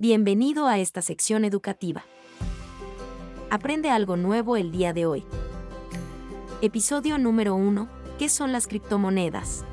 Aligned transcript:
Bienvenido 0.00 0.66
a 0.66 0.78
esta 0.78 1.02
sección 1.02 1.44
educativa. 1.44 2.06
Aprende 3.50 3.90
algo 3.90 4.16
nuevo 4.16 4.56
el 4.56 4.72
día 4.72 4.94
de 4.94 5.04
hoy. 5.04 5.26
Episodio 6.62 7.18
número 7.18 7.54
1. 7.54 7.86
¿Qué 8.18 8.30
son 8.30 8.50
las 8.50 8.66
criptomonedas? 8.66 9.66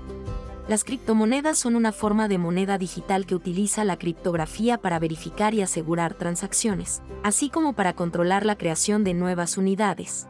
Las 0.67 0.83
criptomonedas 0.83 1.57
son 1.57 1.77
una 1.77 1.93
forma 1.93 2.27
de 2.27 2.39
moneda 2.39 2.77
digital 2.77 3.25
que 3.25 3.35
utiliza 3.35 3.85
la 3.85 3.97
criptografía 3.97 4.77
para 4.77 4.99
verificar 4.99 5.53
y 5.53 5.61
asegurar 5.61 6.13
transacciones, 6.15 7.01
así 7.23 7.49
como 7.49 7.71
para 7.71 7.93
controlar 7.93 8.45
la 8.45 8.57
creación 8.57 9.05
de 9.05 9.13
nuevas 9.13 9.57
unidades. 9.57 10.27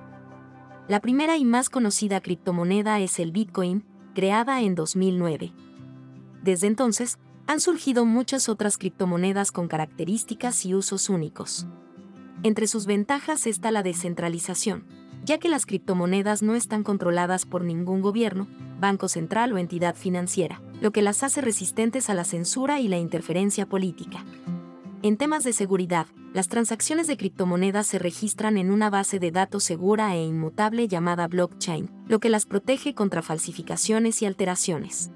La 0.87 0.99
primera 0.99 1.37
y 1.37 1.43
más 1.43 1.71
conocida 1.71 2.21
criptomoneda 2.21 2.99
es 2.99 3.17
el 3.17 3.31
Bitcoin, 3.31 3.83
creada 4.13 4.61
en 4.61 4.75
2009. 4.75 5.53
Desde 6.43 6.67
entonces, 6.67 7.17
han 7.47 7.61
surgido 7.61 8.05
muchas 8.05 8.49
otras 8.49 8.77
criptomonedas 8.77 9.51
con 9.51 9.67
características 9.67 10.65
y 10.65 10.75
usos 10.75 11.09
únicos. 11.09 11.65
Entre 12.43 12.67
sus 12.67 12.85
ventajas 12.85 13.47
está 13.47 13.71
la 13.71 13.83
descentralización, 13.83 14.85
ya 15.23 15.39
que 15.39 15.49
las 15.49 15.65
criptomonedas 15.65 16.43
no 16.43 16.55
están 16.55 16.83
controladas 16.83 17.45
por 17.45 17.63
ningún 17.63 18.01
gobierno, 18.01 18.47
banco 18.79 19.07
central 19.07 19.53
o 19.53 19.57
entidad 19.57 19.95
financiera, 19.95 20.61
lo 20.81 20.91
que 20.91 21.01
las 21.01 21.23
hace 21.23 21.41
resistentes 21.41 22.09
a 22.09 22.13
la 22.13 22.25
censura 22.25 22.79
y 22.79 22.87
la 22.87 22.97
interferencia 22.97 23.65
política. 23.65 24.23
En 25.01 25.17
temas 25.17 25.43
de 25.43 25.53
seguridad, 25.53 26.07
las 26.33 26.49
transacciones 26.49 27.07
de 27.07 27.17
criptomonedas 27.17 27.87
se 27.87 27.97
registran 27.97 28.57
en 28.57 28.71
una 28.71 28.89
base 28.89 29.19
de 29.19 29.31
datos 29.31 29.63
segura 29.63 30.15
e 30.15 30.23
inmutable 30.23 30.87
llamada 30.87 31.27
blockchain, 31.27 31.89
lo 32.07 32.19
que 32.19 32.29
las 32.29 32.45
protege 32.45 32.93
contra 32.93 33.21
falsificaciones 33.21 34.21
y 34.21 34.25
alteraciones. 34.25 35.11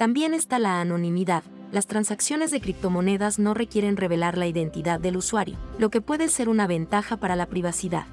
También 0.00 0.32
está 0.32 0.58
la 0.58 0.80
anonimidad. 0.80 1.42
Las 1.72 1.86
transacciones 1.86 2.50
de 2.50 2.62
criptomonedas 2.62 3.38
no 3.38 3.52
requieren 3.52 3.98
revelar 3.98 4.38
la 4.38 4.46
identidad 4.46 4.98
del 4.98 5.18
usuario, 5.18 5.58
lo 5.78 5.90
que 5.90 6.00
puede 6.00 6.28
ser 6.28 6.48
una 6.48 6.66
ventaja 6.66 7.18
para 7.18 7.36
la 7.36 7.44
privacidad. 7.44 8.06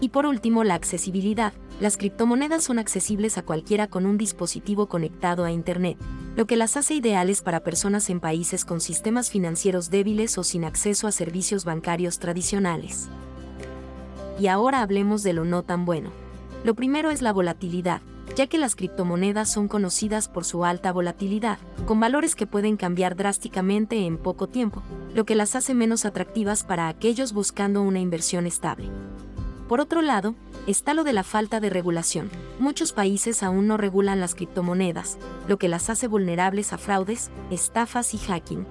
Y 0.00 0.08
por 0.08 0.24
último, 0.24 0.64
la 0.64 0.72
accesibilidad. 0.72 1.52
Las 1.80 1.98
criptomonedas 1.98 2.64
son 2.64 2.78
accesibles 2.78 3.36
a 3.36 3.42
cualquiera 3.42 3.88
con 3.88 4.06
un 4.06 4.16
dispositivo 4.16 4.86
conectado 4.86 5.44
a 5.44 5.52
Internet, 5.52 5.98
lo 6.34 6.46
que 6.46 6.56
las 6.56 6.78
hace 6.78 6.94
ideales 6.94 7.42
para 7.42 7.60
personas 7.60 8.08
en 8.08 8.18
países 8.18 8.64
con 8.64 8.80
sistemas 8.80 9.30
financieros 9.30 9.90
débiles 9.90 10.38
o 10.38 10.44
sin 10.44 10.64
acceso 10.64 11.06
a 11.06 11.12
servicios 11.12 11.66
bancarios 11.66 12.20
tradicionales. 12.20 13.10
Y 14.40 14.46
ahora 14.46 14.80
hablemos 14.80 15.22
de 15.22 15.34
lo 15.34 15.44
no 15.44 15.62
tan 15.62 15.84
bueno. 15.84 16.10
Lo 16.64 16.74
primero 16.74 17.10
es 17.10 17.20
la 17.20 17.34
volatilidad 17.34 18.00
ya 18.36 18.46
que 18.46 18.58
las 18.58 18.76
criptomonedas 18.76 19.50
son 19.50 19.68
conocidas 19.68 20.28
por 20.28 20.44
su 20.44 20.64
alta 20.64 20.92
volatilidad, 20.92 21.58
con 21.86 22.00
valores 22.00 22.34
que 22.34 22.46
pueden 22.46 22.76
cambiar 22.76 23.16
drásticamente 23.16 24.06
en 24.06 24.16
poco 24.16 24.48
tiempo, 24.48 24.82
lo 25.14 25.24
que 25.24 25.34
las 25.34 25.54
hace 25.54 25.74
menos 25.74 26.04
atractivas 26.04 26.64
para 26.64 26.88
aquellos 26.88 27.32
buscando 27.32 27.82
una 27.82 28.00
inversión 28.00 28.46
estable. 28.46 28.88
Por 29.68 29.80
otro 29.80 30.02
lado, 30.02 30.34
está 30.66 30.92
lo 30.92 31.04
de 31.04 31.12
la 31.12 31.22
falta 31.22 31.58
de 31.60 31.70
regulación. 31.70 32.30
Muchos 32.58 32.92
países 32.92 33.42
aún 33.42 33.66
no 33.66 33.76
regulan 33.76 34.20
las 34.20 34.34
criptomonedas, 34.34 35.18
lo 35.48 35.58
que 35.58 35.68
las 35.68 35.88
hace 35.88 36.08
vulnerables 36.08 36.72
a 36.72 36.78
fraudes, 36.78 37.30
estafas 37.50 38.14
y 38.14 38.18
hacking. 38.18 38.66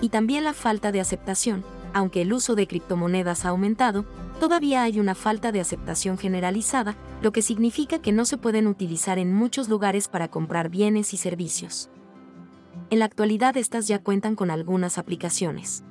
Y 0.00 0.10
también 0.10 0.44
la 0.44 0.52
falta 0.52 0.92
de 0.92 1.00
aceptación, 1.00 1.64
aunque 1.92 2.22
el 2.22 2.32
uso 2.32 2.54
de 2.54 2.66
criptomonedas 2.66 3.44
ha 3.44 3.50
aumentado, 3.50 4.04
todavía 4.40 4.82
hay 4.82 5.00
una 5.00 5.14
falta 5.14 5.52
de 5.52 5.60
aceptación 5.60 6.18
generalizada, 6.18 6.96
lo 7.22 7.32
que 7.32 7.42
significa 7.42 8.00
que 8.00 8.12
no 8.12 8.24
se 8.24 8.38
pueden 8.38 8.66
utilizar 8.66 9.18
en 9.18 9.34
muchos 9.34 9.68
lugares 9.68 10.08
para 10.08 10.28
comprar 10.28 10.68
bienes 10.68 11.14
y 11.14 11.16
servicios. 11.16 11.90
En 12.90 13.00
la 13.00 13.04
actualidad 13.04 13.56
estas 13.56 13.88
ya 13.88 13.98
cuentan 13.98 14.34
con 14.34 14.50
algunas 14.50 14.98
aplicaciones. 14.98 15.84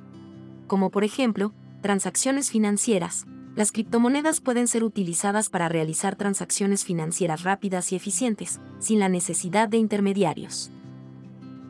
Como 0.66 0.90
por 0.90 1.04
ejemplo, 1.04 1.52
transacciones 1.80 2.50
financieras. 2.50 3.26
Las 3.54 3.72
criptomonedas 3.72 4.40
pueden 4.40 4.68
ser 4.68 4.84
utilizadas 4.84 5.48
para 5.48 5.68
realizar 5.68 6.16
transacciones 6.16 6.84
financieras 6.84 7.42
rápidas 7.42 7.92
y 7.92 7.96
eficientes, 7.96 8.60
sin 8.78 9.00
la 9.00 9.08
necesidad 9.08 9.68
de 9.68 9.78
intermediarios. 9.78 10.70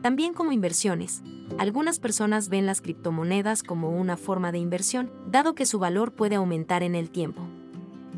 También 0.01 0.33
como 0.33 0.53
inversiones, 0.53 1.23
algunas 1.57 1.99
personas 1.99 2.47
ven 2.47 2.65
las 2.65 2.79
criptomonedas 2.79 3.63
como 3.63 3.89
una 3.89 4.15
forma 4.15 4.53
de 4.53 4.59
inversión, 4.59 5.11
dado 5.29 5.55
que 5.55 5.65
su 5.65 5.77
valor 5.77 6.13
puede 6.13 6.35
aumentar 6.35 6.83
en 6.83 6.95
el 6.95 7.09
tiempo. 7.09 7.41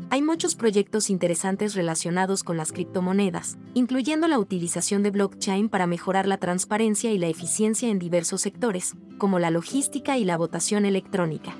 Hay 0.08 0.22
muchos 0.22 0.54
proyectos 0.54 1.10
interesantes 1.10 1.74
relacionados 1.74 2.44
con 2.44 2.56
las 2.56 2.70
criptomonedas, 2.70 3.56
incluyendo 3.74 4.28
la 4.28 4.38
utilización 4.38 5.02
de 5.02 5.10
blockchain 5.10 5.68
para 5.68 5.86
mejorar 5.86 6.28
la 6.28 6.36
transparencia 6.36 7.10
y 7.12 7.18
la 7.18 7.28
eficiencia 7.28 7.88
en 7.88 7.98
diversos 7.98 8.42
sectores, 8.42 8.94
como 9.18 9.38
la 9.38 9.50
logística 9.50 10.18
y 10.18 10.24
la 10.24 10.36
votación 10.36 10.84
electrónica. 10.84 11.52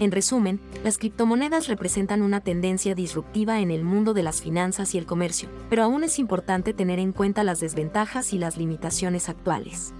En 0.00 0.10
resumen, 0.10 0.60
las 0.82 0.98
criptomonedas 0.98 1.68
representan 1.68 2.22
una 2.22 2.40
tendencia 2.40 2.94
disruptiva 2.94 3.60
en 3.60 3.70
el 3.70 3.84
mundo 3.84 4.12
de 4.12 4.24
las 4.24 4.42
finanzas 4.42 4.94
y 4.94 4.98
el 4.98 5.06
comercio, 5.06 5.48
pero 5.70 5.84
aún 5.84 6.02
es 6.02 6.18
importante 6.18 6.74
tener 6.74 6.98
en 6.98 7.12
cuenta 7.12 7.44
las 7.44 7.60
desventajas 7.60 8.32
y 8.32 8.38
las 8.38 8.56
limitaciones 8.56 9.28
actuales. 9.28 9.94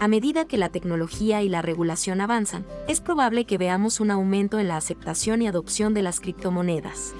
A 0.00 0.08
medida 0.08 0.44
que 0.44 0.58
la 0.58 0.68
tecnología 0.68 1.42
y 1.42 1.48
la 1.48 1.62
regulación 1.62 2.20
avanzan, 2.20 2.66
es 2.88 3.00
probable 3.00 3.46
que 3.46 3.58
veamos 3.58 4.00
un 4.00 4.10
aumento 4.10 4.58
en 4.58 4.68
la 4.68 4.76
aceptación 4.76 5.40
y 5.40 5.46
adopción 5.46 5.94
de 5.94 6.02
las 6.02 6.20
criptomonedas. 6.20 7.14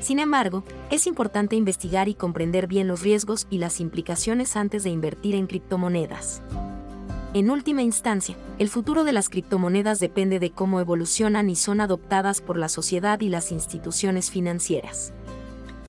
Sin 0.00 0.20
embargo, 0.20 0.62
es 0.90 1.06
importante 1.06 1.56
investigar 1.56 2.08
y 2.08 2.14
comprender 2.14 2.68
bien 2.68 2.86
los 2.86 3.02
riesgos 3.02 3.48
y 3.50 3.58
las 3.58 3.80
implicaciones 3.80 4.56
antes 4.56 4.84
de 4.84 4.90
invertir 4.90 5.34
en 5.34 5.48
criptomonedas. 5.48 6.42
En 7.34 7.50
última 7.50 7.82
instancia, 7.82 8.36
el 8.58 8.70
futuro 8.70 9.04
de 9.04 9.12
las 9.12 9.28
criptomonedas 9.28 10.00
depende 10.00 10.38
de 10.38 10.50
cómo 10.50 10.80
evolucionan 10.80 11.50
y 11.50 11.56
son 11.56 11.82
adoptadas 11.82 12.40
por 12.40 12.56
la 12.56 12.70
sociedad 12.70 13.20
y 13.20 13.28
las 13.28 13.52
instituciones 13.52 14.30
financieras. 14.30 15.12